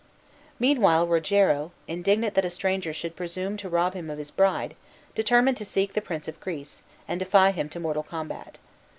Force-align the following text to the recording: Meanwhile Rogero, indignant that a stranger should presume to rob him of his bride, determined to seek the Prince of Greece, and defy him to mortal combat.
Meanwhile 0.57 1.05
Rogero, 1.05 1.73
indignant 1.87 2.33
that 2.33 2.43
a 2.43 2.49
stranger 2.49 2.91
should 2.91 3.15
presume 3.15 3.55
to 3.57 3.69
rob 3.69 3.93
him 3.93 4.09
of 4.09 4.17
his 4.17 4.31
bride, 4.31 4.75
determined 5.13 5.57
to 5.57 5.63
seek 5.63 5.93
the 5.93 6.01
Prince 6.01 6.27
of 6.27 6.39
Greece, 6.39 6.81
and 7.07 7.19
defy 7.19 7.51
him 7.51 7.69
to 7.69 7.79
mortal 7.79 8.01
combat. 8.01 8.57